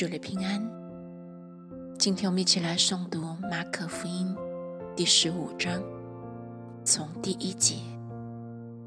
[0.00, 0.66] 主日平安。
[1.98, 4.34] 今天我们一起来诵读马可福音
[4.96, 5.78] 第十五章，
[6.82, 7.74] 从第一节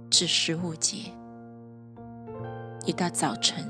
[0.09, 1.11] 至十五节。
[2.83, 3.63] 一到早晨，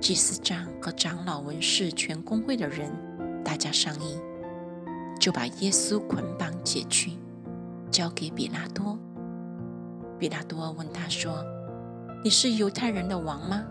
[0.00, 2.90] 祭司长和长老、文士、全公会的人，
[3.44, 4.18] 大家商议，
[5.20, 7.12] 就把耶稣捆绑解去，
[7.88, 8.98] 交给比拉多。
[10.18, 11.44] 比拉多问他说
[12.24, 13.62] ：“你是犹太人的王吗？”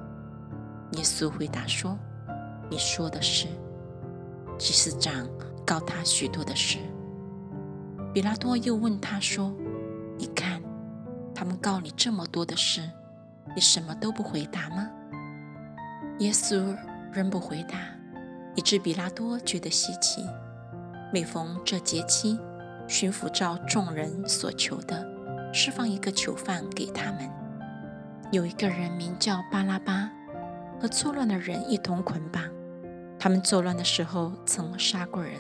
[0.96, 2.00] 耶稣回答说
[2.76, 3.48] ：“你说的是。”
[4.60, 5.26] 祭司长
[5.66, 6.78] 告他许多的事。
[8.14, 9.56] 比拉多又问他说
[10.20, 10.62] ：“你看，
[11.34, 12.82] 他们告你这么多的事，
[13.56, 14.90] 你什么都不回答吗？”
[16.20, 16.76] 耶稣
[17.14, 17.78] 仍不回答，
[18.56, 20.22] 以致比拉多觉得稀奇。
[21.14, 22.38] 每逢这节期，
[22.90, 25.08] 巡抚照众人所求的，
[25.54, 27.30] 释放一个囚犯给他们。
[28.34, 30.12] 有一个人名叫巴拉巴。
[30.78, 32.44] 和作乱的人一同捆绑。
[33.26, 35.34] 他们作乱的时候曾杀过人。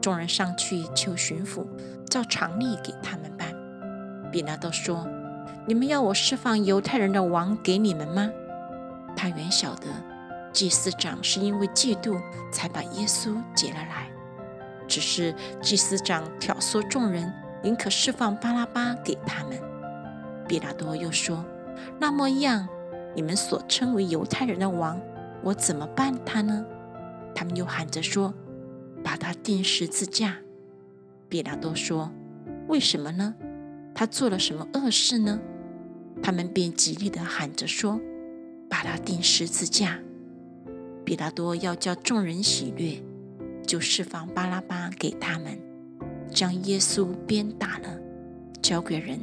[0.00, 1.64] 众人上去求巡抚，
[2.10, 3.54] 照常例给他们办。
[4.32, 5.06] 比拉多说
[5.64, 8.28] ：“你们要我释放犹太人的王给你们吗？”
[9.14, 9.86] 他原晓得
[10.52, 14.10] 祭司长是因为嫉妒才把耶稣劫了来，
[14.88, 15.32] 只是
[15.62, 17.32] 祭司长挑唆众人，
[17.62, 19.56] 宁可释放巴拉巴给他们。
[20.48, 21.44] 比拉多又说
[22.00, 22.66] ：“那么样。”
[23.14, 25.00] 你们所称为犹太人的王，
[25.44, 26.66] 我怎么办他呢？
[27.34, 28.34] 他们又喊着说
[29.04, 30.36] ：“把他钉十字架。”
[31.28, 32.10] 比拉多说
[32.68, 33.34] ：“为什么呢？
[33.94, 35.40] 他做了什么恶事呢？”
[36.22, 38.00] 他们便极力地喊着说
[38.68, 39.98] ：“把他钉十字架。”
[41.04, 43.02] 比拉多要叫众人喜悦，
[43.66, 45.58] 就释放巴拉巴给他们，
[46.30, 47.98] 将耶稣鞭打了，
[48.60, 49.18] 交给人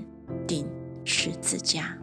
[0.48, 0.68] 钉
[1.04, 1.98] 十字架。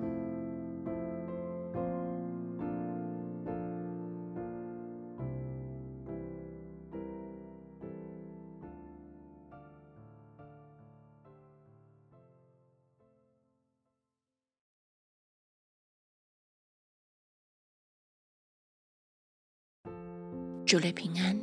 [20.73, 21.39] 主内平安。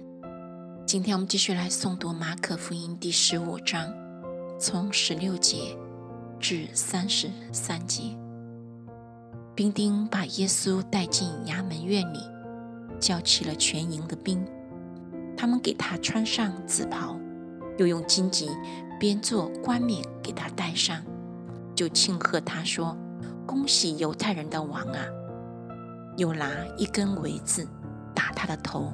[0.87, 3.93] 今天我们继续来诵读马可福音第十五章，
[4.59, 5.77] 从十六节
[6.39, 8.17] 至三十三节。
[9.53, 12.19] 兵丁把耶稣带进衙门院里，
[12.99, 14.43] 叫起了全营的兵。
[15.37, 17.15] 他们给他穿上紫袍，
[17.77, 18.49] 又用荆棘
[18.99, 21.03] 编做冠冕给他戴上，
[21.75, 22.97] 就庆贺他说
[23.45, 25.05] ：“恭喜犹太人的王啊！”
[26.17, 27.67] 又拿一根苇子
[28.15, 28.91] 打他的头。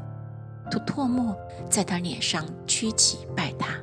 [0.69, 1.35] 吐唾沫
[1.69, 3.75] 在他脸上，屈起拜他。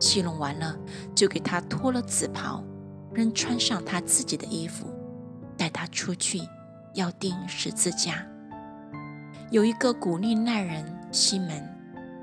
[0.00, 0.76] 戏弄完了，
[1.14, 2.62] 就给他脱了紫袍，
[3.12, 4.86] 仍穿上他自己的衣服，
[5.56, 6.40] 带他出去，
[6.94, 8.26] 要钉十字架。
[9.50, 11.68] 有一个古利奈人西门，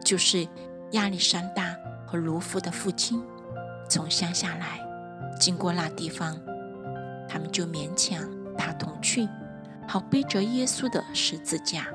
[0.03, 0.47] 就是
[0.91, 1.75] 亚历山大
[2.07, 3.22] 和卢夫的父亲，
[3.90, 4.79] 从乡下来，
[5.40, 6.40] 经过那地方，
[7.28, 8.23] 他们就勉强
[8.57, 9.28] 他同去，
[9.88, 11.88] 好背着耶稣的十字架。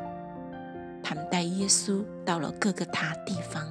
[1.11, 3.67] 他们带耶稣到了各个他地方，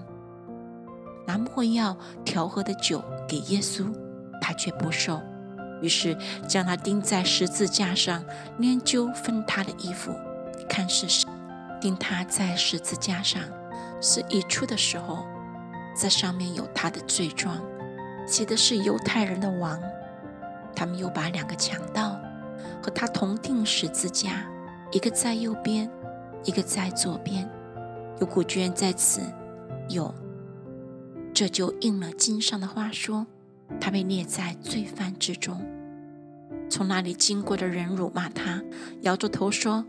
[1.26, 1.96] 拿莫药
[2.26, 3.86] 调和的酒给耶稣，
[4.42, 5.22] 他却不受，
[5.82, 6.18] 于是
[6.50, 8.22] 将他钉在十字架上，
[8.60, 10.14] 研究分他的衣服，
[10.68, 11.30] 看是谁
[11.80, 13.42] 钉他在十字架上。
[14.02, 15.26] 是一出的时候，
[15.96, 17.58] 在上面有他的罪状，
[18.28, 19.80] 写的是犹太人的王。
[20.76, 22.20] 他们又把两个强盗
[22.84, 24.46] 和他同钉十字架，
[24.92, 25.90] 一个在右边。
[26.46, 27.50] 一个在左边，
[28.20, 29.22] 有古卷在此，
[29.90, 30.14] 有，
[31.34, 33.28] 这就应了经上的话说，
[33.80, 35.62] 他被列在罪犯之中。
[36.70, 38.64] 从那里经过的人辱骂他，
[39.02, 39.84] 摇着头说：“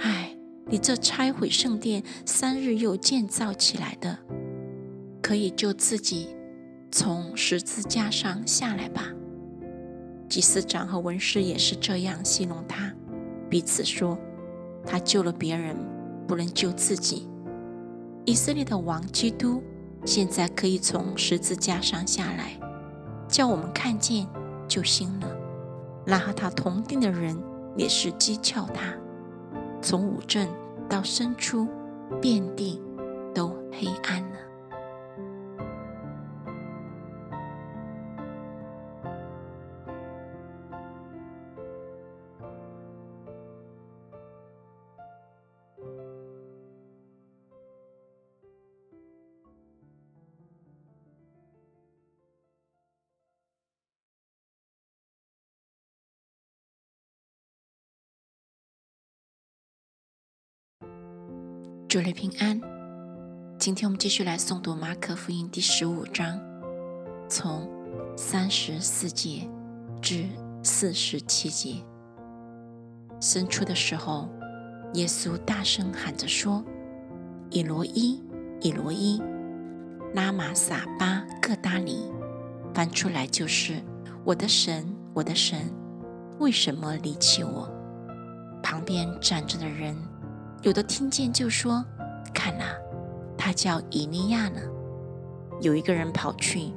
[0.00, 4.18] 唉，你这拆毁圣殿三日又建造起来的，
[5.22, 6.34] 可以救自己
[6.90, 9.08] 从十字架上下来吧。”
[10.28, 12.92] 祭司长和文士也是这样戏弄他，
[13.48, 14.18] 彼此说
[14.84, 15.76] ：“他救了别人。”
[16.26, 17.28] 不能救自己。
[18.24, 19.62] 以色列的王基督
[20.04, 22.58] 现在可以从十字架上下来，
[23.28, 24.26] 叫我们看见
[24.66, 25.28] 就行了。
[26.06, 27.36] 那和他同定的人
[27.76, 28.94] 也是讥诮他。
[29.80, 30.48] 从五镇
[30.88, 31.66] 到深处，
[32.20, 32.80] 遍地
[33.34, 34.36] 都黑暗了。
[61.94, 62.60] 主内平安。
[63.56, 66.40] 今天我们继续来诵读马可福音第十五章，
[67.28, 67.70] 从
[68.16, 69.48] 三十四节
[70.02, 70.26] 至
[70.60, 71.76] 四十七节。
[73.20, 74.28] 生出的时候，
[74.94, 76.64] 耶稣大声喊着说
[77.50, 78.20] ：“以罗伊，
[78.60, 79.22] 以罗伊，
[80.14, 82.10] 拉玛撒巴各达尼。”
[82.74, 83.80] 翻出来就是
[84.26, 85.72] ：“我的神，我的神，
[86.40, 87.72] 为什么离弃我？”
[88.64, 89.96] 旁边站着的人。
[90.64, 91.84] 有的听见就说
[92.32, 92.64] ：“看呐，
[93.36, 94.60] 他叫以利亚呢。”
[95.60, 96.72] 有一个人跑去，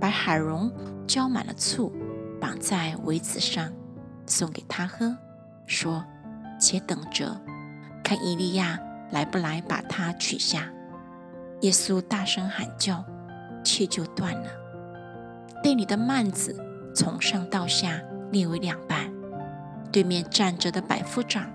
[0.00, 0.72] 把海蓉
[1.06, 1.92] 浇满了醋，
[2.40, 3.70] 绑在苇子上，
[4.24, 5.14] 送给他喝，
[5.66, 6.02] 说
[6.58, 7.38] ：“且等着，
[8.02, 8.80] 看以利亚
[9.10, 10.72] 来不来把他取下。”
[11.60, 13.04] 耶稣大声喊叫，
[13.62, 14.48] 气就断了。
[15.62, 16.56] 店里的幔子
[16.94, 18.00] 从上到下
[18.32, 19.12] 裂为两半。
[19.92, 21.50] 对面站着的百夫长。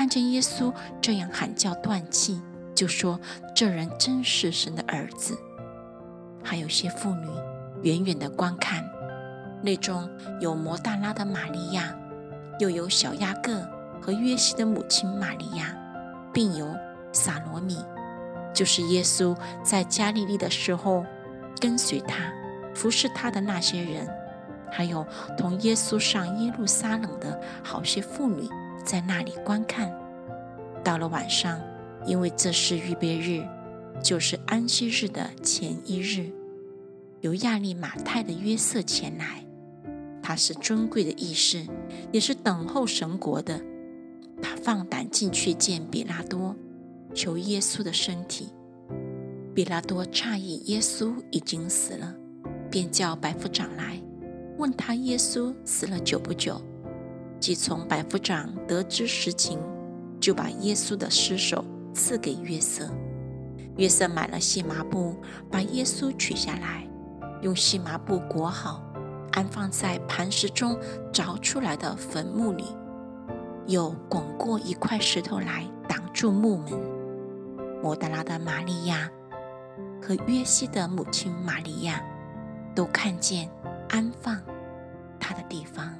[0.00, 2.40] 看见耶稣这样喊叫断气，
[2.74, 3.20] 就说
[3.54, 5.36] ：“这人真是神的儿子。”
[6.42, 7.26] 还有些妇女
[7.82, 8.82] 远远的观看，
[9.62, 10.08] 内中
[10.40, 11.94] 有摩大拉的玛利亚，
[12.58, 13.60] 又有小亚各
[14.00, 15.76] 和约西的母亲玛利亚，
[16.32, 16.74] 并有
[17.12, 17.76] 撒罗米，
[18.54, 21.04] 就是耶稣在加利利的时候
[21.60, 22.32] 跟随他、
[22.74, 24.08] 服侍他的那些人，
[24.72, 25.06] 还有
[25.36, 28.48] 同耶稣上耶路撒冷的好些妇女。
[28.84, 29.92] 在那里观看，
[30.82, 31.60] 到了晚上，
[32.06, 33.46] 因为这是预备日，
[34.02, 36.30] 就是安息日的前一日，
[37.20, 39.44] 由亚利马泰的约瑟前来，
[40.22, 41.66] 他是尊贵的义士，
[42.10, 43.60] 也是等候神国的。
[44.42, 46.56] 他放胆进去见比拉多，
[47.14, 48.48] 求耶稣的身体。
[49.54, 52.14] 比拉多诧异耶稣已经死了，
[52.70, 54.00] 便叫百夫长来，
[54.56, 56.60] 问他耶稣死了久不久。
[57.40, 59.58] 即从百夫长得知实情，
[60.20, 61.64] 就把耶稣的尸首
[61.94, 62.88] 赐给约瑟。
[63.76, 65.16] 约瑟买了细麻布，
[65.50, 66.86] 把耶稣取下来，
[67.40, 68.84] 用细麻布裹好，
[69.32, 70.78] 安放在磐石中
[71.12, 72.64] 凿出来的坟墓里，
[73.66, 76.72] 又拱过一块石头来挡住墓门。
[77.82, 79.10] 摩达拉的玛利亚
[80.02, 82.02] 和约西的母亲玛利亚
[82.74, 83.48] 都看见
[83.88, 84.38] 安放
[85.18, 85.96] 他的地方。